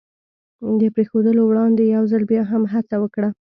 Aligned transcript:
د 0.79 0.81
پرېښودلو 0.95 1.41
وړاندې 1.45 1.83
یو 1.95 2.03
ځل 2.11 2.23
بیا 2.31 2.43
هم 2.51 2.63
هڅه 2.73 2.95
وکړه. 2.99 3.29